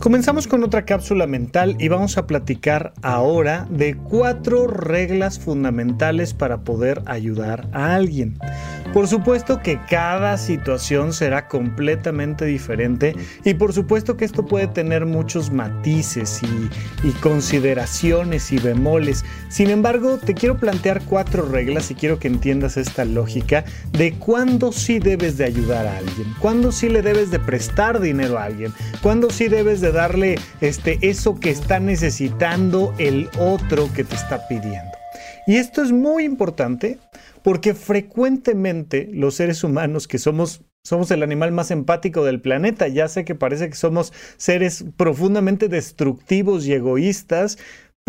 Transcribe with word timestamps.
Comenzamos 0.00 0.46
con 0.46 0.64
otra 0.64 0.86
cápsula 0.86 1.26
mental 1.26 1.76
y 1.78 1.88
vamos 1.88 2.16
a 2.16 2.26
platicar 2.26 2.94
ahora 3.02 3.66
de 3.68 3.98
cuatro 3.98 4.66
reglas 4.66 5.38
fundamentales 5.38 6.32
para 6.32 6.62
poder 6.62 7.02
ayudar 7.04 7.68
a 7.74 7.96
alguien. 7.96 8.38
Por 8.94 9.06
supuesto 9.06 9.60
que 9.62 9.78
cada 9.88 10.36
situación 10.36 11.12
será 11.12 11.46
completamente 11.46 12.44
diferente 12.44 13.14
y 13.44 13.54
por 13.54 13.72
supuesto 13.72 14.16
que 14.16 14.24
esto 14.24 14.46
puede 14.46 14.66
tener 14.66 15.06
muchos 15.06 15.52
matices 15.52 16.40
y, 17.04 17.10
consideraciones 17.20 18.50
y 18.52 18.58
bemoles. 18.58 19.24
Sin 19.48 19.70
embargo, 19.70 20.18
te 20.18 20.34
quiero 20.34 20.56
plantear 20.56 21.02
cuatro 21.04 21.42
reglas 21.44 21.90
y 21.90 21.94
quiero 21.94 22.18
que 22.18 22.26
entiendas 22.26 22.76
esta 22.76 23.04
lógica 23.04 23.64
de 23.92 24.14
cuándo 24.14 24.72
sí 24.72 24.98
debes 24.98 25.36
de 25.36 25.44
ayudar 25.44 25.86
a 25.86 25.98
alguien, 25.98 26.34
cuándo 26.40 26.72
sí 26.72 26.88
le 26.88 27.02
debes 27.02 27.30
de 27.30 27.38
prestar 27.38 28.00
dinero 28.00 28.38
a 28.38 28.44
alguien, 28.44 28.72
cuándo 29.02 29.30
sí 29.30 29.46
debes 29.46 29.80
de 29.80 29.89
darle 29.92 30.38
este, 30.60 30.98
eso 31.02 31.38
que 31.38 31.50
está 31.50 31.80
necesitando 31.80 32.94
el 32.98 33.28
otro 33.38 33.92
que 33.94 34.04
te 34.04 34.14
está 34.14 34.46
pidiendo. 34.48 34.92
Y 35.46 35.56
esto 35.56 35.82
es 35.82 35.92
muy 35.92 36.24
importante 36.24 36.98
porque 37.42 37.74
frecuentemente 37.74 39.08
los 39.12 39.34
seres 39.34 39.64
humanos 39.64 40.06
que 40.06 40.18
somos 40.18 40.62
somos 40.82 41.10
el 41.10 41.22
animal 41.22 41.52
más 41.52 41.70
empático 41.70 42.24
del 42.24 42.40
planeta. 42.40 42.88
Ya 42.88 43.08
sé 43.08 43.24
que 43.24 43.34
parece 43.34 43.68
que 43.68 43.76
somos 43.76 44.12
seres 44.36 44.84
profundamente 44.96 45.68
destructivos 45.68 46.66
y 46.66 46.72
egoístas, 46.72 47.58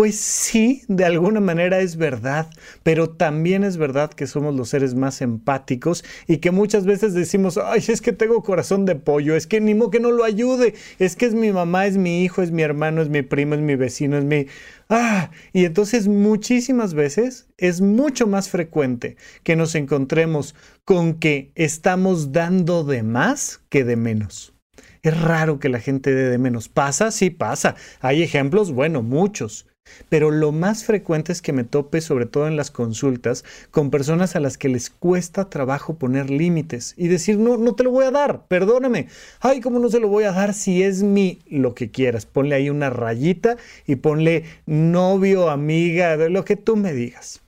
pues 0.01 0.15
sí, 0.15 0.81
de 0.87 1.05
alguna 1.05 1.41
manera 1.41 1.79
es 1.79 1.95
verdad, 1.95 2.49
pero 2.81 3.11
también 3.11 3.63
es 3.63 3.77
verdad 3.77 4.09
que 4.09 4.25
somos 4.25 4.55
los 4.55 4.69
seres 4.69 4.95
más 4.95 5.21
empáticos 5.21 6.03
y 6.25 6.37
que 6.37 6.49
muchas 6.49 6.87
veces 6.87 7.13
decimos, 7.13 7.59
ay, 7.63 7.83
es 7.87 8.01
que 8.01 8.11
tengo 8.11 8.41
corazón 8.41 8.85
de 8.85 8.95
pollo, 8.95 9.35
es 9.35 9.45
que 9.45 9.61
ni 9.61 9.75
modo 9.75 9.91
que 9.91 9.99
no 9.99 10.09
lo 10.09 10.23
ayude, 10.23 10.73
es 10.97 11.15
que 11.15 11.27
es 11.27 11.35
mi 11.35 11.51
mamá, 11.51 11.85
es 11.85 11.97
mi 11.97 12.23
hijo, 12.23 12.41
es 12.41 12.49
mi 12.49 12.63
hermano, 12.63 13.03
es 13.03 13.09
mi 13.09 13.21
primo, 13.21 13.53
es 13.53 13.61
mi 13.61 13.75
vecino, 13.75 14.17
es 14.17 14.25
mi... 14.25 14.47
Ah, 14.89 15.29
y 15.53 15.65
entonces 15.65 16.07
muchísimas 16.07 16.95
veces 16.95 17.47
es 17.59 17.79
mucho 17.81 18.25
más 18.25 18.49
frecuente 18.49 19.17
que 19.43 19.55
nos 19.55 19.75
encontremos 19.75 20.55
con 20.83 21.13
que 21.19 21.51
estamos 21.53 22.31
dando 22.31 22.83
de 22.83 23.03
más 23.03 23.61
que 23.69 23.83
de 23.83 23.97
menos. 23.97 24.55
Es 25.03 25.21
raro 25.21 25.59
que 25.59 25.69
la 25.69 25.79
gente 25.79 26.11
dé 26.11 26.27
de 26.27 26.39
menos. 26.39 26.69
¿Pasa? 26.69 27.11
Sí 27.11 27.29
pasa. 27.29 27.75
Hay 27.99 28.23
ejemplos, 28.23 28.71
bueno, 28.71 29.03
muchos. 29.03 29.67
Pero 30.09 30.31
lo 30.31 30.51
más 30.51 30.83
frecuente 30.83 31.31
es 31.31 31.41
que 31.41 31.53
me 31.53 31.63
tope, 31.63 32.01
sobre 32.01 32.25
todo 32.25 32.47
en 32.47 32.55
las 32.55 32.71
consultas, 32.71 33.43
con 33.71 33.91
personas 33.91 34.35
a 34.35 34.39
las 34.39 34.57
que 34.57 34.69
les 34.69 34.89
cuesta 34.89 35.49
trabajo 35.49 35.95
poner 35.95 36.29
límites 36.29 36.93
y 36.97 37.07
decir, 37.07 37.37
no, 37.37 37.57
no 37.57 37.75
te 37.75 37.83
lo 37.83 37.91
voy 37.91 38.05
a 38.05 38.11
dar, 38.11 38.45
perdóname. 38.47 39.07
Ay, 39.39 39.61
¿cómo 39.61 39.79
no 39.79 39.89
se 39.89 39.99
lo 39.99 40.07
voy 40.07 40.23
a 40.25 40.31
dar 40.31 40.53
si 40.53 40.83
es 40.83 41.03
mi 41.03 41.39
lo 41.49 41.75
que 41.75 41.91
quieras? 41.91 42.25
Ponle 42.25 42.55
ahí 42.55 42.69
una 42.69 42.89
rayita 42.89 43.57
y 43.85 43.97
ponle 43.97 44.45
novio, 44.65 45.49
amiga, 45.49 46.15
lo 46.15 46.45
que 46.45 46.55
tú 46.55 46.75
me 46.75 46.93
digas. 46.93 47.40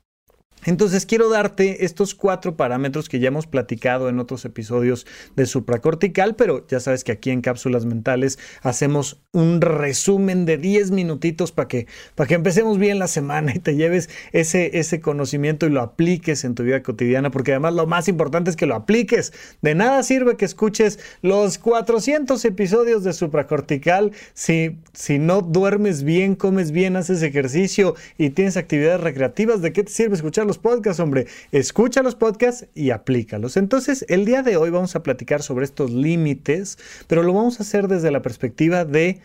Entonces 0.66 1.06
quiero 1.06 1.30
darte 1.30 1.86
estos 1.86 2.16
cuatro 2.16 2.56
parámetros 2.56 3.10
que 3.10 3.20
ya 3.20 3.28
hemos 3.28 3.48
platicado 3.48 4.10
en 4.10 4.20
otros 4.20 4.46
episodios 4.46 5.06
de 5.36 5.46
supracortical, 5.46 6.36
pero 6.36 6.66
ya 6.68 6.80
sabes 6.80 7.04
que 7.04 7.12
aquí 7.12 7.30
en 7.32 7.42
cápsulas 7.42 7.86
mentales 7.86 8.40
hacemos 8.62 9.22
un 9.32 9.62
resumen 9.62 10.46
de 10.46 10.58
10 10.58 10.92
minutitos 10.92 11.52
para 11.52 11.68
que, 11.68 11.88
que 12.28 12.34
empecemos 12.34 12.78
bien 12.78 13.00
la 13.00 13.08
semana 13.08 13.54
y 13.56 13.60
te 13.60 13.76
lleves 13.76 14.10
ese, 14.32 14.78
ese 14.80 15.02
conocimiento 15.02 15.66
y 15.66 15.70
lo 15.70 15.82
apliques 15.82 16.44
en 16.44 16.56
tu 16.56 16.64
vida 16.64 16.84
cotidiana, 16.84 17.32
porque 17.32 17.52
además 17.52 17.74
lo 17.74 17.88
más 17.88 18.08
importante 18.08 18.50
es 18.50 18.56
que 18.56 18.66
lo 18.66 18.76
apliques. 18.76 19.34
De 19.62 19.76
nada 19.76 20.04
sirve 20.04 20.38
que 20.38 20.46
escuches 20.46 21.00
los 21.22 21.58
400 21.58 22.44
episodios 22.46 23.04
de 23.04 23.14
supracortical 23.14 24.12
si, 24.34 24.78
si 24.94 25.20
no 25.20 25.42
duermes 25.42 26.04
bien, 26.04 26.36
comes 26.36 26.72
bien, 26.72 26.96
haces 26.96 27.22
ejercicio 27.24 27.96
y 28.18 28.32
tienes 28.32 28.58
actividades 28.58 29.02
recreativas. 29.02 29.62
¿De 29.62 29.74
qué 29.74 29.84
te 29.84 29.92
sirve 29.92 30.16
escucharlos? 30.16 30.53
Podcasts, 30.58 31.00
hombre. 31.00 31.28
Escucha 31.52 32.04
los 32.04 32.16
podcasts 32.16 32.68
y 32.76 32.92
aplícalos. 32.92 33.58
Entonces, 33.58 34.06
el 34.10 34.26
día 34.26 34.44
de 34.44 34.58
hoy 34.58 34.70
vamos 34.70 34.96
a 34.96 35.04
platicar 35.04 35.42
sobre 35.42 35.66
estos 35.66 35.92
límites, 35.92 36.78
pero 37.08 37.24
lo 37.24 37.34
vamos 37.34 37.60
a 37.60 37.64
hacer 37.64 37.88
desde 37.88 38.12
la 38.12 38.22
perspectiva 38.22 38.86
de 38.86 39.22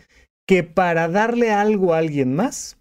que 0.47 0.63
para 0.63 1.07
darle 1.07 1.51
algo 1.51 1.93
a 1.93 1.99
alguien 1.99 2.35
más, 2.35 2.78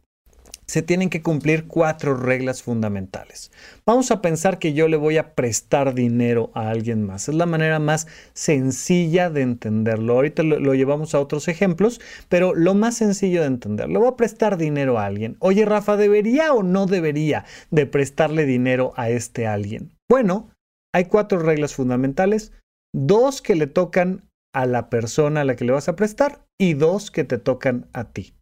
se 0.69 0.83
tienen 0.83 1.09
que 1.09 1.23
cumplir 1.23 1.67
cuatro 1.67 2.15
reglas 2.15 2.63
fundamentales. 2.63 3.51
Vamos 3.87 4.11
a 4.11 4.21
pensar 4.21 4.59
que 4.59 4.75
yo 4.75 4.87
le 4.87 4.99
voy 4.99 5.17
a 5.17 5.35
prestar 5.35 5.95
dinero 5.95 6.51
a 6.55 6.69
alguien 6.69 7.03
más. 7.05 7.29
Es 7.29 7.35
la 7.35 7.47
manera 7.47 7.79
más 7.79 8.07
sencilla 8.35 9.31
de 9.31 9.41
entenderlo. 9.41 10.13
Ahorita 10.13 10.43
lo, 10.43 10.75
llevamos 10.75 11.15
a 11.15 11.21
otros 11.21 11.49
ejemplos, 11.49 12.03
pero 12.29 12.55
lo 12.55 12.75
más 12.75 12.97
sencillo 12.97 13.41
de 13.41 13.47
entenderlo. 13.47 13.95
Le 13.95 13.99
voy 13.99 14.09
a 14.09 14.17
prestar 14.17 14.59
dinero 14.59 14.99
a 14.99 15.07
alguien. 15.07 15.37
Oye, 15.41 15.65
Rafa, 15.65 15.97
¿debería 15.97 16.53
o 16.53 16.63
no 16.63 16.87
debería 16.87 17.47
de 17.71 17.87
prestarle 17.87 18.45
dinero 18.45 18.93
a 18.97 19.09
este 19.09 19.47
alguien? 19.47 19.93
Bueno, 20.11 20.51
hay 20.95 21.07
cuatro 21.07 21.39
reglas 21.39 21.75
fundamentales. 21.75 22.53
Dos 22.95 23.41
que 23.41 23.55
le 23.55 23.69
tocan 23.69 24.29
a 24.55 24.67
la 24.67 24.91
persona 24.91 25.41
a 25.41 25.45
la 25.45 25.57
que 25.57 25.65
le 25.65 25.73
vas 25.73 25.89
a 25.89 25.97
prestar 25.97 26.45
y 26.61 26.75
dos 26.75 27.11
que 27.11 27.25
te 27.25 27.39
tocan 27.39 27.87
a 27.95 28.13
ti. 28.13 28.35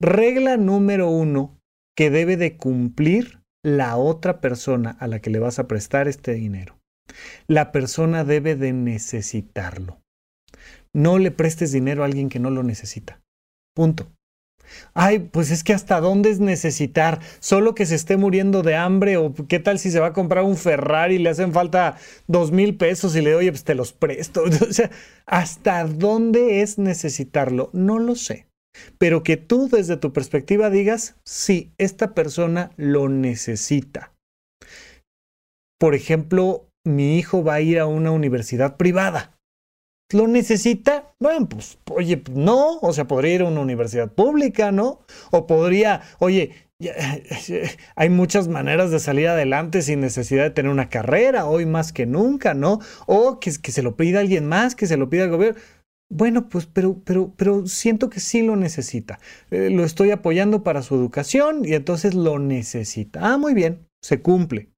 Regla 0.00 0.58
número 0.58 1.08
uno 1.08 1.58
que 1.96 2.10
debe 2.10 2.36
de 2.36 2.58
cumplir 2.58 3.40
la 3.64 3.96
otra 3.96 4.42
persona 4.42 4.90
a 5.00 5.06
la 5.06 5.20
que 5.20 5.30
le 5.30 5.38
vas 5.38 5.58
a 5.58 5.66
prestar 5.66 6.06
este 6.06 6.34
dinero. 6.34 6.78
La 7.46 7.72
persona 7.72 8.22
debe 8.22 8.56
de 8.56 8.74
necesitarlo. 8.74 10.02
No 10.92 11.18
le 11.18 11.30
prestes 11.30 11.72
dinero 11.72 12.02
a 12.02 12.06
alguien 12.06 12.28
que 12.28 12.38
no 12.38 12.50
lo 12.50 12.62
necesita. 12.62 13.22
Punto. 13.74 14.12
Ay, 14.92 15.20
pues 15.20 15.50
es 15.50 15.64
que 15.64 15.72
hasta 15.72 16.00
dónde 16.00 16.28
es 16.30 16.40
necesitar, 16.40 17.20
solo 17.38 17.74
que 17.74 17.86
se 17.86 17.94
esté 17.94 18.18
muriendo 18.18 18.62
de 18.62 18.74
hambre 18.74 19.16
o 19.16 19.32
qué 19.48 19.60
tal 19.60 19.78
si 19.78 19.90
se 19.90 20.00
va 20.00 20.08
a 20.08 20.12
comprar 20.12 20.44
un 20.44 20.56
Ferrari 20.56 21.14
y 21.14 21.18
le 21.20 21.30
hacen 21.30 21.52
falta 21.52 21.96
dos 22.26 22.52
mil 22.52 22.76
pesos 22.76 23.16
y 23.16 23.22
le 23.22 23.30
doy, 23.30 23.48
pues 23.50 23.64
te 23.64 23.74
los 23.74 23.94
presto. 23.94 24.42
O 24.68 24.72
sea, 24.72 24.90
hasta 25.24 25.84
dónde 25.84 26.60
es 26.60 26.76
necesitarlo, 26.76 27.70
no 27.72 27.98
lo 27.98 28.14
sé 28.14 28.46
pero 28.98 29.22
que 29.22 29.36
tú 29.36 29.68
desde 29.68 29.96
tu 29.96 30.12
perspectiva 30.12 30.70
digas, 30.70 31.16
sí, 31.24 31.72
esta 31.78 32.14
persona 32.14 32.70
lo 32.76 33.08
necesita. 33.08 34.12
Por 35.78 35.94
ejemplo, 35.94 36.68
mi 36.84 37.18
hijo 37.18 37.44
va 37.44 37.54
a 37.54 37.60
ir 37.60 37.78
a 37.78 37.86
una 37.86 38.10
universidad 38.10 38.76
privada. 38.76 39.36
¿Lo 40.12 40.28
necesita? 40.28 41.12
Bueno, 41.20 41.48
pues, 41.48 41.78
oye, 41.90 42.22
no, 42.30 42.78
o 42.78 42.92
sea, 42.92 43.06
podría 43.08 43.34
ir 43.34 43.40
a 43.42 43.46
una 43.46 43.60
universidad 43.60 44.12
pública, 44.12 44.70
¿no? 44.70 45.00
O 45.32 45.48
podría, 45.48 46.02
oye, 46.20 46.52
hay 47.96 48.10
muchas 48.10 48.48
maneras 48.48 48.90
de 48.90 49.00
salir 49.00 49.28
adelante 49.28 49.82
sin 49.82 50.00
necesidad 50.00 50.44
de 50.44 50.50
tener 50.50 50.70
una 50.70 50.90
carrera, 50.90 51.46
hoy 51.46 51.66
más 51.66 51.92
que 51.92 52.06
nunca, 52.06 52.54
¿no? 52.54 52.80
O 53.06 53.40
que, 53.40 53.50
se 53.50 53.82
lo 53.82 53.96
pida 53.96 54.20
alguien 54.20 54.46
más, 54.46 54.76
que 54.76 54.86
se 54.86 54.96
lo 54.96 55.08
pida 55.08 55.24
el 55.24 55.30
gobierno. 55.30 55.60
Bueno, 56.08 56.48
pues, 56.48 56.66
pero, 56.66 57.00
pero, 57.04 57.32
pero 57.36 57.66
siento 57.66 58.10
que 58.10 58.20
sí 58.20 58.42
lo 58.42 58.56
necesita. 58.56 59.18
Eh, 59.50 59.70
lo 59.70 59.84
estoy 59.84 60.12
apoyando 60.12 60.62
para 60.62 60.82
su 60.82 60.94
educación 60.94 61.64
y 61.64 61.74
entonces 61.74 62.14
lo 62.14 62.38
necesita. 62.38 63.20
Ah, 63.22 63.38
muy 63.38 63.54
bien, 63.54 63.86
se 64.02 64.22
cumple. 64.22 64.68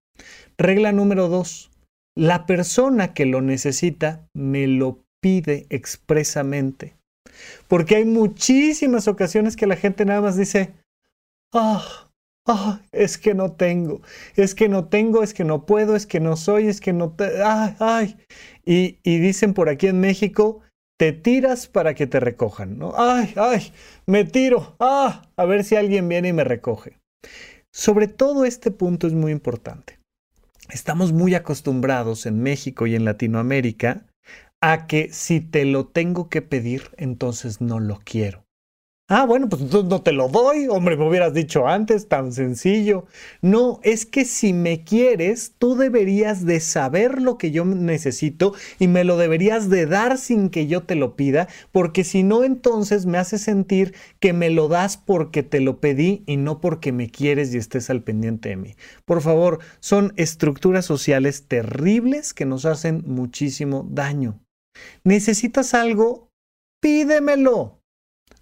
Regla 0.56 0.92
número 0.92 1.28
dos. 1.28 1.70
La 2.16 2.46
persona 2.46 3.14
que 3.14 3.26
lo 3.26 3.42
necesita 3.42 4.26
me 4.34 4.66
lo 4.66 5.04
pide 5.20 5.66
expresamente. 5.70 6.96
Porque 7.68 7.96
hay 7.96 8.04
muchísimas 8.04 9.06
ocasiones 9.06 9.54
que 9.54 9.66
la 9.66 9.76
gente 9.76 10.04
nada 10.04 10.22
más 10.22 10.36
dice, 10.36 10.74
ah, 11.52 12.10
ah, 12.46 12.80
es 12.90 13.18
que 13.18 13.34
no 13.34 13.52
tengo, 13.52 14.00
es 14.34 14.54
que 14.54 14.68
no 14.68 14.86
tengo, 14.88 15.22
es 15.22 15.34
que 15.34 15.44
no 15.44 15.66
puedo, 15.66 15.94
es 15.94 16.06
que 16.06 16.20
no 16.20 16.36
soy, 16.36 16.66
es 16.68 16.80
que 16.80 16.92
no, 16.92 17.12
te, 17.12 17.42
ay, 17.42 17.76
ay. 17.78 18.16
Y, 18.64 18.98
y 19.02 19.18
dicen 19.18 19.54
por 19.54 19.68
aquí 19.68 19.86
en 19.86 20.00
México, 20.00 20.62
te 20.98 21.12
tiras 21.12 21.68
para 21.68 21.94
que 21.94 22.06
te 22.06 22.20
recojan, 22.20 22.76
¿no? 22.76 22.92
Ay, 22.96 23.32
ay, 23.36 23.72
me 24.06 24.24
tiro, 24.24 24.76
ah, 24.80 25.22
a 25.36 25.44
ver 25.44 25.64
si 25.64 25.76
alguien 25.76 26.08
viene 26.08 26.28
y 26.28 26.32
me 26.32 26.44
recoge. 26.44 26.98
Sobre 27.72 28.08
todo 28.08 28.44
este 28.44 28.70
punto 28.70 29.06
es 29.06 29.14
muy 29.14 29.30
importante. 29.30 29.98
Estamos 30.70 31.12
muy 31.12 31.34
acostumbrados 31.34 32.26
en 32.26 32.42
México 32.42 32.86
y 32.86 32.96
en 32.96 33.04
Latinoamérica 33.04 34.06
a 34.60 34.86
que 34.88 35.10
si 35.12 35.40
te 35.40 35.64
lo 35.64 35.86
tengo 35.86 36.28
que 36.28 36.42
pedir, 36.42 36.90
entonces 36.96 37.60
no 37.60 37.78
lo 37.78 38.00
quiero. 38.04 38.47
Ah, 39.10 39.24
bueno, 39.24 39.48
pues 39.48 39.62
entonces 39.62 39.88
no 39.88 40.02
te 40.02 40.12
lo 40.12 40.28
doy, 40.28 40.68
hombre, 40.68 40.94
me 40.98 41.08
hubieras 41.08 41.32
dicho 41.32 41.66
antes, 41.66 42.08
tan 42.08 42.30
sencillo. 42.30 43.06
No, 43.40 43.80
es 43.82 44.04
que 44.04 44.26
si 44.26 44.52
me 44.52 44.84
quieres, 44.84 45.54
tú 45.58 45.76
deberías 45.76 46.44
de 46.44 46.60
saber 46.60 47.22
lo 47.22 47.38
que 47.38 47.50
yo 47.50 47.64
necesito 47.64 48.52
y 48.78 48.86
me 48.86 49.04
lo 49.04 49.16
deberías 49.16 49.70
de 49.70 49.86
dar 49.86 50.18
sin 50.18 50.50
que 50.50 50.66
yo 50.66 50.82
te 50.82 50.94
lo 50.94 51.16
pida, 51.16 51.48
porque 51.72 52.04
si 52.04 52.22
no, 52.22 52.44
entonces 52.44 53.06
me 53.06 53.16
hace 53.16 53.38
sentir 53.38 53.94
que 54.20 54.34
me 54.34 54.50
lo 54.50 54.68
das 54.68 54.98
porque 54.98 55.42
te 55.42 55.60
lo 55.60 55.80
pedí 55.80 56.22
y 56.26 56.36
no 56.36 56.60
porque 56.60 56.92
me 56.92 57.08
quieres 57.08 57.54
y 57.54 57.56
estés 57.56 57.88
al 57.88 58.02
pendiente 58.02 58.50
de 58.50 58.56
mí. 58.56 58.74
Por 59.06 59.22
favor, 59.22 59.60
son 59.80 60.12
estructuras 60.16 60.84
sociales 60.84 61.46
terribles 61.48 62.34
que 62.34 62.44
nos 62.44 62.66
hacen 62.66 63.04
muchísimo 63.06 63.88
daño. 63.90 64.38
¿Necesitas 65.02 65.72
algo? 65.72 66.28
Pídemelo. 66.82 67.80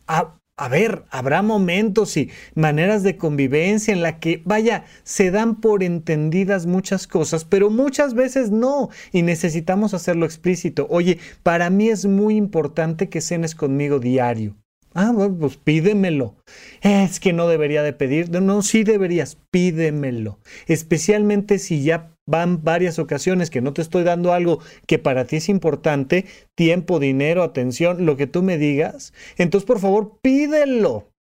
a, 0.08 0.36
a 0.58 0.68
ver, 0.68 1.04
habrá 1.10 1.42
momentos 1.42 2.16
y 2.16 2.30
maneras 2.54 3.02
de 3.02 3.16
convivencia 3.16 3.92
en 3.92 4.02
la 4.02 4.18
que, 4.18 4.42
vaya, 4.46 4.84
se 5.04 5.30
dan 5.30 5.60
por 5.60 5.82
entendidas 5.82 6.64
muchas 6.64 7.06
cosas, 7.06 7.44
pero 7.44 7.68
muchas 7.68 8.14
veces 8.14 8.50
no, 8.50 8.88
y 9.12 9.22
necesitamos 9.22 9.92
hacerlo 9.92 10.24
explícito. 10.24 10.86
Oye, 10.88 11.18
para 11.42 11.68
mí 11.68 11.88
es 11.88 12.06
muy 12.06 12.36
importante 12.36 13.10
que 13.10 13.20
cenes 13.20 13.54
conmigo 13.54 13.98
diario. 13.98 14.56
Ah, 14.94 15.12
bueno, 15.12 15.36
pues 15.38 15.58
pídemelo. 15.58 16.36
Es 16.80 17.20
que 17.20 17.34
no 17.34 17.48
debería 17.48 17.82
de 17.82 17.92
pedir. 17.92 18.30
No, 18.30 18.62
sí 18.62 18.82
deberías, 18.82 19.36
pídemelo. 19.50 20.38
Especialmente 20.68 21.58
si 21.58 21.82
ya 21.82 22.15
van 22.26 22.62
varias 22.62 22.98
ocasiones 22.98 23.50
que 23.50 23.60
no 23.60 23.72
te 23.72 23.82
estoy 23.82 24.04
dando 24.04 24.32
algo 24.32 24.60
que 24.86 24.98
para 24.98 25.26
ti 25.26 25.36
es 25.36 25.48
importante, 25.48 26.26
tiempo, 26.54 26.98
dinero, 26.98 27.42
atención, 27.42 28.04
lo 28.04 28.16
que 28.16 28.26
tú 28.26 28.42
me 28.42 28.58
digas. 28.58 29.12
Entonces, 29.38 29.66
por 29.66 29.78
favor, 29.78 30.18
pídelo. 30.20 31.15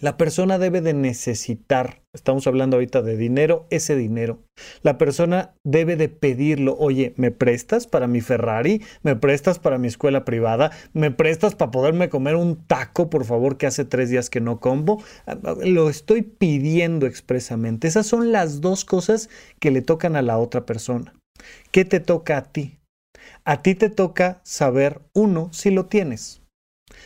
La 0.00 0.16
persona 0.16 0.58
debe 0.58 0.80
de 0.80 0.94
necesitar, 0.94 2.00
estamos 2.14 2.46
hablando 2.46 2.76
ahorita 2.76 3.02
de 3.02 3.18
dinero, 3.18 3.66
ese 3.68 3.96
dinero. 3.96 4.42
La 4.80 4.96
persona 4.96 5.54
debe 5.62 5.96
de 5.96 6.08
pedirlo, 6.08 6.74
oye, 6.78 7.12
¿me 7.18 7.30
prestas 7.30 7.86
para 7.86 8.06
mi 8.06 8.22
Ferrari? 8.22 8.80
¿Me 9.02 9.14
prestas 9.14 9.58
para 9.58 9.76
mi 9.76 9.88
escuela 9.88 10.24
privada? 10.24 10.70
¿Me 10.94 11.10
prestas 11.10 11.54
para 11.54 11.70
poderme 11.70 12.08
comer 12.08 12.36
un 12.36 12.64
taco, 12.66 13.10
por 13.10 13.26
favor, 13.26 13.58
que 13.58 13.66
hace 13.66 13.84
tres 13.84 14.08
días 14.08 14.30
que 14.30 14.40
no 14.40 14.58
combo? 14.58 15.02
Lo 15.62 15.90
estoy 15.90 16.22
pidiendo 16.22 17.06
expresamente. 17.06 17.86
Esas 17.86 18.06
son 18.06 18.32
las 18.32 18.62
dos 18.62 18.86
cosas 18.86 19.28
que 19.58 19.70
le 19.70 19.82
tocan 19.82 20.16
a 20.16 20.22
la 20.22 20.38
otra 20.38 20.64
persona. 20.64 21.12
¿Qué 21.72 21.84
te 21.84 22.00
toca 22.00 22.38
a 22.38 22.44
ti? 22.44 22.78
A 23.44 23.60
ti 23.60 23.74
te 23.74 23.90
toca 23.90 24.40
saber, 24.44 25.02
uno, 25.12 25.50
si 25.52 25.70
lo 25.70 25.86
tienes. 25.86 26.40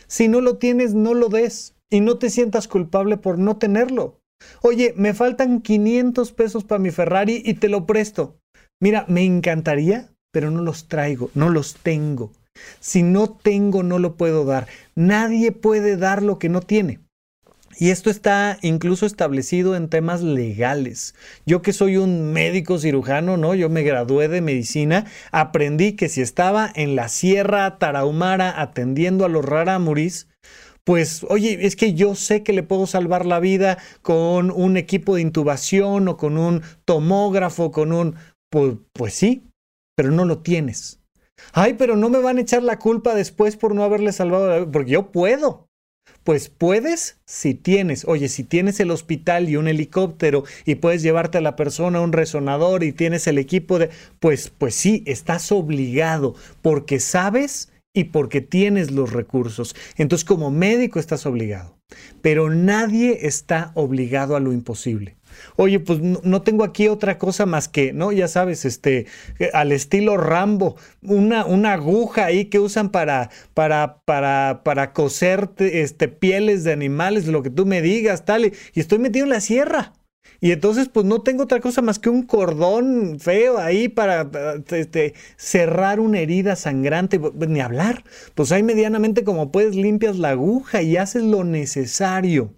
Si 0.07 0.29
no 0.29 0.39
lo 0.39 0.57
tienes, 0.57 0.93
no 0.93 1.13
lo 1.13 1.27
des 1.27 1.74
y 1.95 2.01
no 2.01 2.17
te 2.17 2.29
sientas 2.29 2.67
culpable 2.67 3.15
por 3.15 3.39
no 3.39 3.55
tenerlo. 3.55 4.19
Oye, 4.61 4.93
me 4.97 5.13
faltan 5.13 5.61
500 5.61 6.33
pesos 6.33 6.65
para 6.65 6.77
mi 6.77 6.91
Ferrari 6.91 7.41
y 7.45 7.53
te 7.53 7.69
lo 7.69 7.85
presto. 7.85 8.37
Mira, 8.81 9.05
me 9.07 9.23
encantaría, 9.23 10.09
pero 10.33 10.51
no 10.51 10.61
los 10.61 10.89
traigo, 10.89 11.31
no 11.35 11.49
los 11.49 11.75
tengo. 11.75 12.33
Si 12.81 13.01
no 13.01 13.29
tengo, 13.29 13.81
no 13.81 13.97
lo 13.97 14.17
puedo 14.17 14.43
dar. 14.43 14.67
Nadie 14.93 15.53
puede 15.53 15.95
dar 15.95 16.21
lo 16.21 16.37
que 16.37 16.49
no 16.49 16.59
tiene. 16.59 16.99
Y 17.77 17.91
esto 17.91 18.09
está 18.09 18.57
incluso 18.61 19.05
establecido 19.05 19.77
en 19.77 19.87
temas 19.87 20.21
legales. 20.21 21.15
Yo 21.45 21.61
que 21.61 21.71
soy 21.71 21.95
un 21.95 22.33
médico 22.33 22.77
cirujano, 22.77 23.37
¿no? 23.37 23.55
Yo 23.55 23.69
me 23.69 23.83
gradué 23.83 24.27
de 24.27 24.41
medicina, 24.41 25.05
aprendí 25.31 25.93
que 25.93 26.09
si 26.09 26.21
estaba 26.21 26.69
en 26.75 26.97
la 26.97 27.07
Sierra 27.07 27.77
Tarahumara 27.77 28.61
atendiendo 28.61 29.23
a 29.23 29.29
los 29.29 29.45
rarámuris, 29.45 30.27
pues 30.85 31.25
oye, 31.29 31.65
es 31.65 31.75
que 31.75 31.93
yo 31.93 32.15
sé 32.15 32.43
que 32.43 32.53
le 32.53 32.63
puedo 32.63 32.85
salvar 32.85 33.25
la 33.25 33.39
vida 33.39 33.77
con 34.01 34.51
un 34.51 34.77
equipo 34.77 35.15
de 35.15 35.21
intubación 35.21 36.07
o 36.07 36.15
con 36.15 36.37
un 36.37 36.61
tomógrafo, 36.85 37.71
con 37.71 37.91
un... 37.91 38.15
Pues, 38.51 38.75
pues 38.93 39.13
sí, 39.15 39.43
pero 39.97 40.11
no 40.11 40.25
lo 40.25 40.39
tienes. 40.39 40.99
Ay, 41.53 41.73
pero 41.73 41.97
no 41.97 42.09
me 42.09 42.19
van 42.19 42.37
a 42.37 42.41
echar 42.41 42.63
la 42.63 42.79
culpa 42.79 43.15
después 43.15 43.57
por 43.57 43.73
no 43.73 43.83
haberle 43.83 44.11
salvado 44.11 44.47
la 44.47 44.59
vida, 44.59 44.71
porque 44.71 44.91
yo 44.91 45.11
puedo. 45.11 45.67
Pues 46.23 46.49
puedes 46.49 47.19
si 47.25 47.55
tienes, 47.55 48.05
oye, 48.05 48.29
si 48.29 48.43
tienes 48.43 48.79
el 48.79 48.91
hospital 48.91 49.49
y 49.49 49.57
un 49.57 49.67
helicóptero 49.67 50.43
y 50.65 50.75
puedes 50.75 51.01
llevarte 51.01 51.39
a 51.39 51.41
la 51.41 51.55
persona 51.55 52.01
un 52.01 52.13
resonador 52.13 52.83
y 52.83 52.93
tienes 52.93 53.25
el 53.27 53.39
equipo 53.39 53.79
de, 53.79 53.89
pues, 54.19 54.51
pues 54.55 54.75
sí, 54.75 55.03
estás 55.07 55.51
obligado 55.51 56.35
porque 56.61 56.99
sabes 56.99 57.71
y 57.95 58.05
porque 58.05 58.41
tienes 58.41 58.91
los 58.91 59.11
recursos. 59.11 59.75
Entonces 59.97 60.25
como 60.25 60.51
médico 60.51 60.99
estás 60.99 61.25
obligado, 61.25 61.79
pero 62.21 62.51
nadie 62.51 63.25
está 63.25 63.71
obligado 63.73 64.35
a 64.35 64.39
lo 64.39 64.53
imposible. 64.53 65.15
Oye, 65.55 65.79
pues 65.79 65.99
no, 65.99 66.41
tengo 66.43 66.63
aquí 66.63 66.87
otra 66.87 67.17
cosa 67.17 67.45
más 67.45 67.67
que, 67.67 67.93
¿no? 67.93 68.11
Ya 68.11 68.27
sabes, 68.27 68.63
este, 68.65 69.07
eh, 69.39 69.49
al 69.53 69.71
estilo 69.71 70.17
Rambo, 70.17 70.75
una, 71.01 71.45
una 71.45 71.73
aguja 71.73 72.25
ahí 72.25 72.45
que 72.45 72.59
usan 72.59 72.89
para, 72.89 73.29
para, 73.53 74.01
para, 74.05 74.61
para 74.63 74.93
coser 74.93 75.49
este, 75.57 76.07
pieles 76.07 76.63
de 76.63 76.73
animales, 76.73 77.27
lo 77.27 77.43
que 77.43 77.49
tú 77.49 77.65
me 77.65 77.81
digas, 77.81 78.23
tal, 78.23 78.45
y 78.45 78.79
estoy 78.79 78.99
metido 78.99 79.25
en 79.25 79.31
la 79.31 79.41
sierra. 79.41 79.93
Y 80.41 80.51
entonces, 80.51 80.89
pues 80.89 81.05
no 81.05 81.21
tengo 81.21 81.43
otra 81.43 81.59
cosa 81.59 81.81
más 81.81 81.99
que 81.99 82.09
un 82.09 82.23
cordón 82.23 83.19
feo 83.19 83.57
ahí 83.57 83.87
para 83.87 84.29
este, 84.69 85.13
cerrar 85.37 85.99
una 85.99 86.19
herida 86.19 86.55
sangrante, 86.55 87.19
ni 87.47 87.61
hablar. 87.61 88.03
Pues 88.35 88.51
ahí 88.51 88.61
medianamente 88.61 89.23
como 89.23 89.51
puedes 89.51 89.75
limpias 89.75 90.17
la 90.17 90.29
aguja 90.29 90.81
y 90.81 90.97
haces 90.97 91.23
lo 91.23 91.43
necesario. 91.43 92.53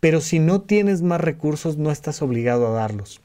Pero 0.00 0.20
si 0.20 0.38
no 0.38 0.62
tienes 0.62 1.02
más 1.02 1.20
recursos, 1.20 1.76
no 1.76 1.90
estás 1.90 2.22
obligado 2.22 2.66
a 2.68 2.70
darlos. 2.72 3.22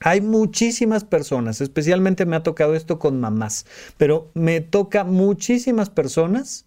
Hay 0.00 0.20
muchísimas 0.20 1.04
personas, 1.04 1.60
especialmente 1.60 2.26
me 2.26 2.36
ha 2.36 2.42
tocado 2.42 2.74
esto 2.74 2.98
con 2.98 3.18
mamás, 3.18 3.64
pero 3.96 4.30
me 4.34 4.60
toca 4.60 5.04
muchísimas 5.04 5.88
personas 5.88 6.66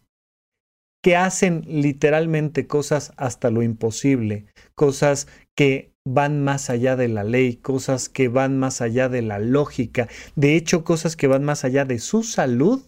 que 1.03 1.15
hacen 1.15 1.63
literalmente 1.67 2.67
cosas 2.67 3.13
hasta 3.17 3.51
lo 3.51 3.61
imposible, 3.61 4.47
cosas 4.75 5.27
que 5.55 5.93
van 6.13 6.43
más 6.43 6.69
allá 6.69 6.95
de 6.95 7.07
la 7.07 7.23
ley, 7.23 7.55
cosas 7.55 8.09
que 8.09 8.27
van 8.27 8.57
más 8.57 8.81
allá 8.81 9.09
de 9.09 9.21
la 9.21 9.39
lógica, 9.39 10.07
de 10.35 10.55
hecho 10.55 10.83
cosas 10.83 11.15
que 11.15 11.27
van 11.27 11.43
más 11.43 11.63
allá 11.63 11.85
de 11.85 11.99
su 11.99 12.23
salud 12.23 12.81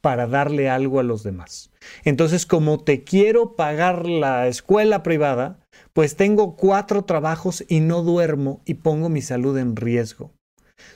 para 0.00 0.26
darle 0.26 0.70
algo 0.70 0.98
a 0.98 1.02
los 1.02 1.22
demás. 1.22 1.70
Entonces, 2.04 2.46
como 2.46 2.82
te 2.82 3.04
quiero 3.04 3.54
pagar 3.54 4.06
la 4.06 4.48
escuela 4.48 5.02
privada, 5.02 5.60
pues 5.92 6.16
tengo 6.16 6.56
cuatro 6.56 7.04
trabajos 7.04 7.64
y 7.68 7.80
no 7.80 8.02
duermo 8.02 8.62
y 8.64 8.74
pongo 8.74 9.10
mi 9.10 9.20
salud 9.20 9.58
en 9.58 9.76
riesgo. 9.76 10.32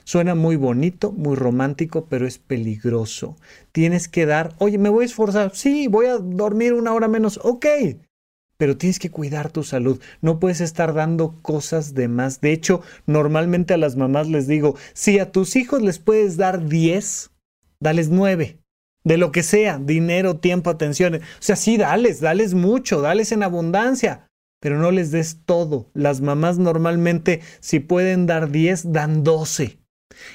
Suena 0.03 0.33
muy 0.33 0.55
bonito, 0.55 1.11
muy 1.11 1.35
romántico, 1.35 2.07
pero 2.09 2.25
es 2.25 2.39
peligroso. 2.39 3.35
Tienes 3.71 4.07
que 4.07 4.25
dar, 4.25 4.55
oye, 4.57 4.79
me 4.79 4.89
voy 4.89 5.03
a 5.03 5.05
esforzar, 5.05 5.55
sí, 5.55 5.87
voy 5.87 6.07
a 6.07 6.17
dormir 6.17 6.73
una 6.73 6.93
hora 6.93 7.07
menos, 7.07 7.39
ok, 7.43 7.65
pero 8.57 8.77
tienes 8.77 8.99
que 8.99 9.11
cuidar 9.11 9.51
tu 9.51 9.63
salud. 9.63 9.99
No 10.21 10.39
puedes 10.39 10.61
estar 10.61 10.93
dando 10.93 11.39
cosas 11.41 11.93
de 11.93 12.07
más. 12.07 12.41
De 12.41 12.51
hecho, 12.51 12.81
normalmente 13.05 13.73
a 13.73 13.77
las 13.77 13.95
mamás 13.95 14.27
les 14.27 14.47
digo, 14.47 14.75
si 14.93 15.19
a 15.19 15.31
tus 15.31 15.55
hijos 15.55 15.81
les 15.81 15.99
puedes 15.99 16.37
dar 16.37 16.67
10, 16.67 17.31
dales 17.79 18.09
9. 18.09 18.59
De 19.03 19.17
lo 19.17 19.31
que 19.31 19.43
sea, 19.43 19.77
dinero, 19.77 20.37
tiempo, 20.37 20.69
atención. 20.69 21.15
O 21.15 21.19
sea, 21.39 21.55
sí, 21.55 21.77
dales, 21.77 22.21
dales 22.21 22.55
mucho, 22.55 23.01
dales 23.01 23.31
en 23.31 23.43
abundancia, 23.43 24.27
pero 24.59 24.79
no 24.79 24.89
les 24.89 25.11
des 25.11 25.41
todo. 25.45 25.91
Las 25.93 26.21
mamás 26.21 26.57
normalmente, 26.57 27.41
si 27.59 27.79
pueden 27.79 28.25
dar 28.25 28.49
10, 28.49 28.91
dan 28.91 29.23
12. 29.23 29.77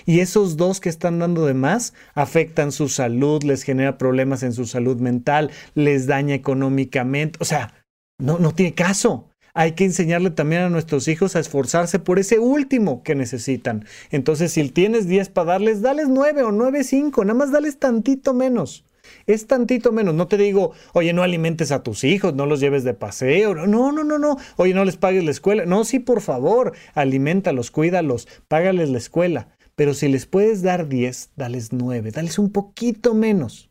Y 0.06 0.20
esos 0.20 0.56
dos 0.56 0.80
que 0.80 0.88
están 0.88 1.18
dando 1.18 1.46
de 1.46 1.54
más 1.54 1.94
afectan 2.14 2.70
su 2.70 2.88
salud, 2.88 3.42
les 3.42 3.62
genera 3.62 3.98
problemas 3.98 4.42
en 4.42 4.52
su 4.52 4.66
salud 4.66 5.00
mental, 5.00 5.50
les 5.74 6.06
daña 6.06 6.34
económicamente. 6.34 7.38
O 7.40 7.44
sea, 7.44 7.74
no, 8.20 8.38
no 8.38 8.52
tiene 8.52 8.74
caso. 8.74 9.26
Hay 9.52 9.72
que 9.72 9.84
enseñarle 9.84 10.30
también 10.30 10.62
a 10.62 10.70
nuestros 10.70 11.08
hijos 11.08 11.34
a 11.34 11.40
esforzarse 11.40 11.98
por 11.98 12.18
ese 12.18 12.38
último 12.38 13.02
que 13.02 13.14
necesitan. 13.14 13.84
Entonces, 14.10 14.52
si 14.52 14.68
tienes 14.68 15.08
10 15.08 15.28
para 15.30 15.52
darles, 15.52 15.82
dales 15.82 16.08
9 16.08 16.44
o 16.44 16.52
9, 16.52 16.84
5, 16.84 17.24
nada 17.24 17.38
más 17.38 17.50
dales 17.50 17.78
tantito 17.78 18.32
menos. 18.32 18.84
Es 19.26 19.46
tantito 19.46 19.92
menos. 19.92 20.14
No 20.14 20.28
te 20.28 20.36
digo, 20.36 20.72
oye, 20.92 21.12
no 21.12 21.22
alimentes 21.22 21.72
a 21.72 21.82
tus 21.82 22.04
hijos, 22.04 22.34
no 22.34 22.46
los 22.46 22.60
lleves 22.60 22.84
de 22.84 22.94
paseo. 22.94 23.54
No, 23.54 23.92
no, 23.92 24.04
no, 24.04 24.18
no. 24.18 24.36
Oye, 24.56 24.74
no 24.74 24.84
les 24.84 24.96
pagues 24.96 25.24
la 25.24 25.30
escuela. 25.30 25.66
No, 25.66 25.84
sí, 25.84 25.98
por 25.98 26.20
favor, 26.20 26.72
alimentalos, 26.94 27.70
cuídalos, 27.70 28.28
págales 28.48 28.90
la 28.90 28.98
escuela. 28.98 29.48
Pero 29.74 29.94
si 29.94 30.08
les 30.08 30.26
puedes 30.26 30.62
dar 30.62 30.88
10, 30.88 31.30
dales 31.36 31.72
9, 31.72 32.10
dales 32.10 32.38
un 32.38 32.52
poquito 32.52 33.14
menos. 33.14 33.70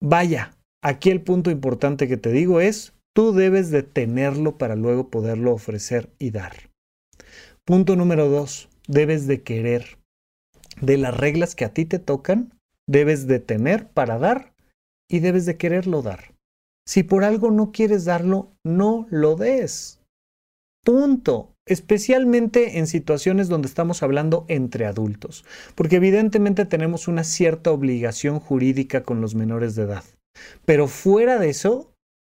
Vaya, 0.00 0.56
aquí 0.82 1.10
el 1.10 1.20
punto 1.20 1.50
importante 1.50 2.08
que 2.08 2.16
te 2.16 2.32
digo 2.32 2.60
es, 2.60 2.94
Tú 3.14 3.32
debes 3.32 3.70
de 3.70 3.82
tenerlo 3.82 4.56
para 4.56 4.76
luego 4.76 5.10
poderlo 5.10 5.52
ofrecer 5.52 6.10
y 6.18 6.30
dar. 6.30 6.70
Punto 7.64 7.96
número 7.96 8.28
dos, 8.28 8.68
debes 8.86 9.26
de 9.26 9.42
querer. 9.42 9.98
De 10.80 10.96
las 10.96 11.16
reglas 11.16 11.54
que 11.54 11.64
a 11.64 11.74
ti 11.74 11.84
te 11.84 11.98
tocan, 11.98 12.54
debes 12.88 13.26
de 13.26 13.40
tener 13.40 13.88
para 13.88 14.18
dar 14.18 14.54
y 15.08 15.20
debes 15.20 15.44
de 15.46 15.56
quererlo 15.56 16.02
dar. 16.02 16.34
Si 16.86 17.02
por 17.02 17.24
algo 17.24 17.50
no 17.50 17.72
quieres 17.72 18.04
darlo, 18.04 18.52
no 18.64 19.06
lo 19.10 19.36
des. 19.36 20.00
Punto. 20.84 21.54
Especialmente 21.66 22.78
en 22.78 22.88
situaciones 22.88 23.48
donde 23.48 23.68
estamos 23.68 24.02
hablando 24.02 24.44
entre 24.48 24.86
adultos, 24.86 25.44
porque 25.76 25.96
evidentemente 25.96 26.64
tenemos 26.64 27.06
una 27.06 27.22
cierta 27.22 27.70
obligación 27.70 28.40
jurídica 28.40 29.04
con 29.04 29.20
los 29.20 29.36
menores 29.36 29.76
de 29.76 29.84
edad. 29.84 30.02
Pero 30.64 30.88
fuera 30.88 31.38
de 31.38 31.50
eso, 31.50 31.92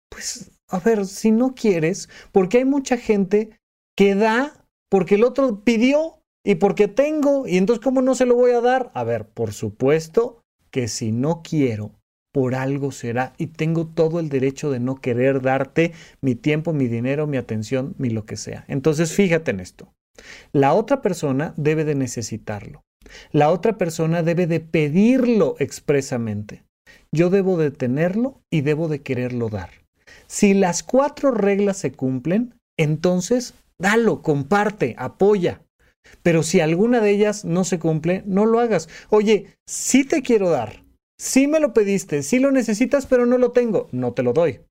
pues 0.09 0.51
a 0.69 0.79
ver, 0.79 1.05
si 1.05 1.31
no 1.31 1.53
quieres, 1.53 2.09
porque 2.31 2.59
hay 2.59 2.65
mucha 2.65 2.97
gente 2.97 3.59
que 3.95 4.15
da 4.15 4.65
porque 4.89 5.15
el 5.15 5.23
otro 5.23 5.63
pidió 5.63 6.19
y 6.43 6.55
porque 6.55 6.87
tengo, 6.87 7.47
y 7.47 7.57
entonces 7.57 7.83
¿cómo 7.83 8.01
no 8.01 8.15
se 8.15 8.25
lo 8.25 8.35
voy 8.35 8.51
a 8.51 8.61
dar? 8.61 8.91
A 8.93 9.03
ver, 9.03 9.27
por 9.27 9.53
supuesto 9.53 10.41
que 10.71 10.87
si 10.87 11.11
no 11.11 11.41
quiero, 11.43 11.91
por 12.31 12.53
algo 12.53 12.91
será 12.91 13.33
y 13.37 13.47
tengo 13.47 13.87
todo 13.87 14.19
el 14.19 14.29
derecho 14.29 14.69
de 14.69 14.79
no 14.79 14.95
querer 14.95 15.41
darte 15.41 15.93
mi 16.21 16.35
tiempo, 16.35 16.73
mi 16.73 16.87
dinero, 16.87 17.27
mi 17.27 17.37
atención, 17.37 17.95
mi 17.97 18.09
lo 18.09 18.25
que 18.25 18.35
sea. 18.35 18.65
Entonces 18.67 19.13
fíjate 19.13 19.51
en 19.51 19.61
esto. 19.61 19.93
La 20.51 20.73
otra 20.73 21.01
persona 21.01 21.53
debe 21.55 21.85
de 21.85 21.95
necesitarlo. 21.95 22.83
La 23.31 23.51
otra 23.51 23.77
persona 23.77 24.21
debe 24.21 24.47
de 24.47 24.59
pedirlo 24.59 25.55
expresamente. 25.59 26.63
Yo 27.11 27.29
debo 27.29 27.57
de 27.57 27.71
tenerlo 27.71 28.41
y 28.51 28.61
debo 28.61 28.87
de 28.87 29.01
quererlo 29.01 29.49
dar. 29.49 29.84
Si 30.27 30.53
las 30.53 30.83
cuatro 30.83 31.31
reglas 31.31 31.77
se 31.77 31.91
cumplen, 31.91 32.55
entonces 32.77 33.53
dalo, 33.79 34.21
comparte, 34.21 34.95
apoya. 34.97 35.61
Pero 36.21 36.43
si 36.43 36.59
alguna 36.59 37.01
de 37.01 37.11
ellas 37.11 37.45
no 37.45 37.63
se 37.63 37.79
cumple, 37.79 38.23
no 38.25 38.45
lo 38.45 38.59
hagas. 38.59 38.89
Oye, 39.09 39.47
sí 39.67 40.03
te 40.03 40.21
quiero 40.21 40.49
dar, 40.49 40.83
sí 41.19 41.47
me 41.47 41.59
lo 41.59 41.73
pediste, 41.73 42.23
sí 42.23 42.39
lo 42.39 42.51
necesitas, 42.51 43.05
pero 43.05 43.25
no 43.25 43.37
lo 43.37 43.51
tengo, 43.51 43.87
no 43.91 44.13
te 44.13 44.23
lo 44.23 44.33
doy. 44.33 44.61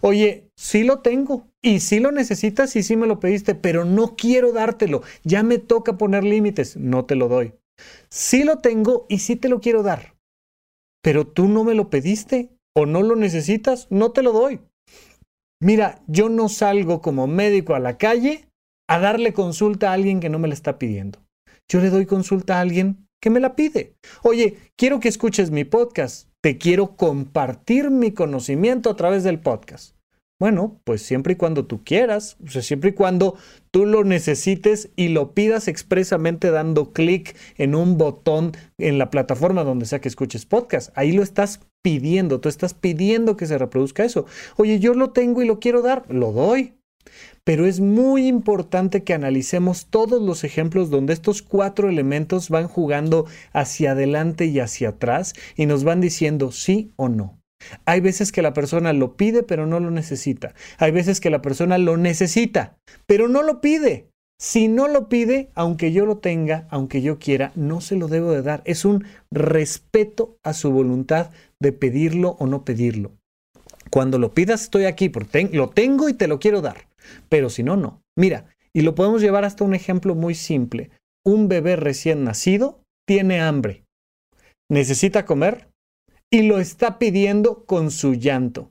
Oye, 0.00 0.50
sí 0.56 0.84
lo 0.84 1.00
tengo 1.00 1.48
y 1.62 1.80
sí 1.80 1.98
lo 1.98 2.12
necesitas 2.12 2.76
y 2.76 2.82
sí 2.82 2.96
me 2.96 3.06
lo 3.06 3.18
pediste, 3.18 3.54
pero 3.54 3.84
no 3.84 4.14
quiero 4.16 4.52
dártelo, 4.52 5.02
ya 5.24 5.42
me 5.42 5.58
toca 5.58 5.98
poner 5.98 6.24
límites, 6.24 6.76
no 6.76 7.04
te 7.04 7.16
lo 7.16 7.28
doy. 7.28 7.54
Sí 8.08 8.44
lo 8.44 8.58
tengo 8.58 9.06
y 9.08 9.18
sí 9.18 9.34
te 9.34 9.48
lo 9.48 9.60
quiero 9.60 9.82
dar, 9.82 10.14
pero 11.02 11.26
tú 11.26 11.48
no 11.48 11.64
me 11.64 11.74
lo 11.74 11.90
pediste 11.90 12.50
o 12.72 12.86
no 12.86 13.02
lo 13.02 13.16
necesitas, 13.16 13.88
no 13.90 14.12
te 14.12 14.22
lo 14.22 14.32
doy. 14.32 14.60
Mira, 15.64 16.02
yo 16.06 16.28
no 16.28 16.50
salgo 16.50 17.00
como 17.00 17.26
médico 17.26 17.74
a 17.74 17.78
la 17.78 17.96
calle 17.96 18.50
a 18.86 18.98
darle 18.98 19.32
consulta 19.32 19.88
a 19.88 19.92
alguien 19.94 20.20
que 20.20 20.28
no 20.28 20.38
me 20.38 20.46
la 20.46 20.52
está 20.52 20.78
pidiendo. 20.78 21.20
Yo 21.72 21.80
le 21.80 21.88
doy 21.88 22.04
consulta 22.04 22.58
a 22.58 22.60
alguien 22.60 23.08
que 23.18 23.30
me 23.30 23.40
la 23.40 23.56
pide. 23.56 23.94
Oye, 24.22 24.58
quiero 24.76 25.00
que 25.00 25.08
escuches 25.08 25.50
mi 25.50 25.64
podcast. 25.64 26.28
Te 26.42 26.58
quiero 26.58 26.96
compartir 26.96 27.88
mi 27.90 28.10
conocimiento 28.10 28.90
a 28.90 28.96
través 28.96 29.24
del 29.24 29.40
podcast. 29.40 29.96
Bueno, 30.38 30.82
pues 30.84 31.00
siempre 31.00 31.32
y 31.32 31.36
cuando 31.36 31.64
tú 31.64 31.82
quieras, 31.82 32.36
o 32.46 32.50
sea, 32.50 32.60
siempre 32.60 32.90
y 32.90 32.92
cuando 32.92 33.38
tú 33.70 33.86
lo 33.86 34.04
necesites 34.04 34.90
y 34.96 35.08
lo 35.08 35.32
pidas 35.32 35.66
expresamente 35.66 36.50
dando 36.50 36.92
clic 36.92 37.38
en 37.56 37.74
un 37.74 37.96
botón 37.96 38.52
en 38.76 38.98
la 38.98 39.08
plataforma 39.08 39.64
donde 39.64 39.86
sea 39.86 40.02
que 40.02 40.08
escuches 40.08 40.44
podcast. 40.44 40.90
Ahí 40.94 41.12
lo 41.12 41.22
estás 41.22 41.60
pidiendo, 41.84 42.40
tú 42.40 42.48
estás 42.48 42.72
pidiendo 42.72 43.36
que 43.36 43.44
se 43.46 43.58
reproduzca 43.58 44.06
eso. 44.06 44.24
Oye, 44.56 44.80
yo 44.80 44.94
lo 44.94 45.10
tengo 45.10 45.42
y 45.42 45.46
lo 45.46 45.60
quiero 45.60 45.82
dar, 45.82 46.06
lo 46.08 46.32
doy. 46.32 46.72
Pero 47.44 47.66
es 47.66 47.80
muy 47.80 48.26
importante 48.26 49.04
que 49.04 49.12
analicemos 49.12 49.88
todos 49.90 50.22
los 50.22 50.44
ejemplos 50.44 50.88
donde 50.88 51.12
estos 51.12 51.42
cuatro 51.42 51.90
elementos 51.90 52.48
van 52.48 52.68
jugando 52.68 53.26
hacia 53.52 53.92
adelante 53.92 54.46
y 54.46 54.60
hacia 54.60 54.90
atrás 54.90 55.34
y 55.56 55.66
nos 55.66 55.84
van 55.84 56.00
diciendo 56.00 56.52
sí 56.52 56.90
o 56.96 57.10
no. 57.10 57.38
Hay 57.84 58.00
veces 58.00 58.32
que 58.32 58.40
la 58.40 58.54
persona 58.54 58.94
lo 58.94 59.18
pide 59.18 59.42
pero 59.42 59.66
no 59.66 59.78
lo 59.78 59.90
necesita. 59.90 60.54
Hay 60.78 60.90
veces 60.90 61.20
que 61.20 61.28
la 61.28 61.42
persona 61.42 61.76
lo 61.76 61.98
necesita 61.98 62.78
pero 63.04 63.28
no 63.28 63.42
lo 63.42 63.60
pide. 63.60 64.08
Si 64.40 64.66
no 64.68 64.88
lo 64.88 65.08
pide, 65.08 65.50
aunque 65.54 65.92
yo 65.92 66.06
lo 66.06 66.18
tenga, 66.18 66.66
aunque 66.68 67.02
yo 67.02 67.18
quiera, 67.18 67.52
no 67.54 67.80
se 67.80 67.94
lo 67.96 68.08
debo 68.08 68.32
de 68.32 68.42
dar. 68.42 68.62
Es 68.64 68.84
un 68.84 69.04
respeto 69.30 70.38
a 70.42 70.52
su 70.52 70.72
voluntad 70.72 71.30
de 71.64 71.72
pedirlo 71.72 72.36
o 72.38 72.46
no 72.46 72.64
pedirlo. 72.64 73.12
Cuando 73.90 74.18
lo 74.18 74.32
pidas, 74.32 74.62
estoy 74.62 74.84
aquí, 74.84 75.08
porque 75.08 75.48
lo 75.52 75.70
tengo 75.70 76.08
y 76.08 76.14
te 76.14 76.28
lo 76.28 76.38
quiero 76.38 76.60
dar. 76.60 76.88
Pero 77.28 77.50
si 77.50 77.62
no, 77.62 77.76
no. 77.76 78.02
Mira, 78.16 78.46
y 78.72 78.82
lo 78.82 78.94
podemos 78.94 79.20
llevar 79.20 79.44
hasta 79.44 79.64
un 79.64 79.74
ejemplo 79.74 80.14
muy 80.14 80.34
simple. 80.34 80.90
Un 81.24 81.48
bebé 81.48 81.76
recién 81.76 82.24
nacido 82.24 82.80
tiene 83.06 83.40
hambre, 83.40 83.84
necesita 84.70 85.24
comer 85.24 85.68
y 86.32 86.42
lo 86.42 86.58
está 86.58 86.98
pidiendo 86.98 87.64
con 87.64 87.90
su 87.90 88.14
llanto. 88.14 88.70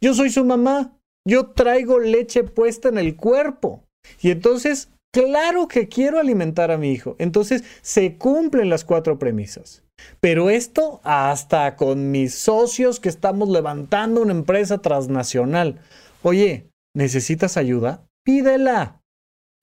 Yo 0.00 0.14
soy 0.14 0.30
su 0.30 0.44
mamá, 0.44 0.98
yo 1.26 1.50
traigo 1.50 1.98
leche 1.98 2.44
puesta 2.44 2.88
en 2.88 2.98
el 2.98 3.16
cuerpo. 3.16 3.84
Y 4.20 4.30
entonces, 4.30 4.90
claro 5.12 5.68
que 5.68 5.88
quiero 5.88 6.18
alimentar 6.18 6.70
a 6.70 6.78
mi 6.78 6.92
hijo. 6.92 7.16
Entonces, 7.18 7.64
se 7.82 8.16
cumplen 8.16 8.68
las 8.68 8.84
cuatro 8.84 9.18
premisas. 9.18 9.82
Pero 10.20 10.50
esto 10.50 11.00
hasta 11.04 11.76
con 11.76 12.10
mis 12.10 12.34
socios 12.34 13.00
que 13.00 13.08
estamos 13.08 13.48
levantando 13.48 14.22
una 14.22 14.32
empresa 14.32 14.78
transnacional. 14.78 15.80
Oye, 16.22 16.70
¿Necesitas 16.94 17.56
ayuda? 17.56 18.04
Pídela. 18.24 19.00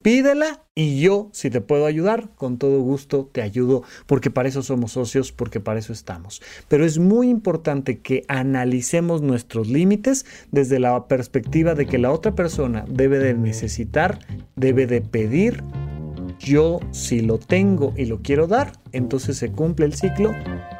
Pídela 0.02 0.64
y 0.74 1.00
yo, 1.00 1.28
si 1.32 1.50
te 1.50 1.60
puedo 1.60 1.84
ayudar, 1.84 2.30
con 2.36 2.56
todo 2.56 2.80
gusto 2.80 3.28
te 3.30 3.42
ayudo, 3.42 3.82
porque 4.06 4.30
para 4.30 4.48
eso 4.48 4.62
somos 4.62 4.92
socios, 4.92 5.32
porque 5.32 5.58
para 5.58 5.80
eso 5.80 5.92
estamos. 5.92 6.40
Pero 6.68 6.86
es 6.86 6.98
muy 6.98 7.28
importante 7.28 7.98
que 7.98 8.24
analicemos 8.28 9.22
nuestros 9.22 9.68
límites 9.68 10.24
desde 10.52 10.78
la 10.78 11.08
perspectiva 11.08 11.74
de 11.74 11.86
que 11.86 11.98
la 11.98 12.12
otra 12.12 12.34
persona 12.34 12.84
debe 12.88 13.18
de 13.18 13.34
necesitar, 13.34 14.20
debe 14.54 14.86
de 14.86 15.00
pedir. 15.00 15.64
Yo, 16.38 16.80
si 16.92 17.20
lo 17.20 17.38
tengo 17.38 17.92
y 17.96 18.06
lo 18.06 18.22
quiero 18.22 18.46
dar, 18.46 18.72
entonces 18.92 19.36
se 19.36 19.50
cumple 19.50 19.86
el 19.86 19.94
ciclo 19.94 20.34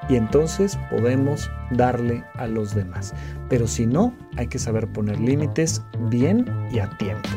y 0.08 0.16
entonces 0.16 0.78
podemos 0.90 1.50
darle 1.72 2.24
a 2.34 2.46
los 2.46 2.74
demás. 2.74 3.12
Pero 3.48 3.66
si 3.66 3.86
no, 3.86 4.14
hay 4.36 4.46
que 4.46 4.58
saber 4.58 4.92
poner 4.92 5.20
límites 5.20 5.82
bien 6.10 6.46
y 6.72 6.78
a 6.78 6.88
tiempo. 6.98 7.28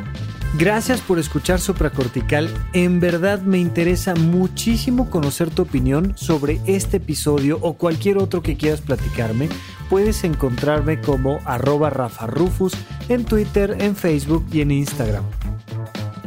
Gracias 0.58 1.00
por 1.00 1.18
escuchar 1.18 1.62
Supracortical. 1.62 2.50
En 2.74 3.00
verdad 3.00 3.42
me 3.42 3.58
interesa 3.58 4.16
muchísimo 4.16 5.10
conocer 5.10 5.50
tu 5.50 5.62
opinión 5.62 6.14
sobre 6.18 6.60
este 6.66 6.98
episodio 6.98 7.58
o 7.62 7.74
cualquier 7.74 8.18
otro 8.18 8.42
que 8.42 8.58
quieras 8.58 8.82
platicarme. 8.82 9.48
Puedes 9.90 10.24
encontrarme 10.26 11.00
como 11.00 11.40
arroba 11.46 11.90
Rafa 11.90 12.28
Rufus 12.28 12.74
en 13.08 13.24
Twitter, 13.24 13.78
en 13.80 13.96
Facebook 13.96 14.46
y 14.52 14.62
en 14.62 14.72
Instagram. 14.72 15.24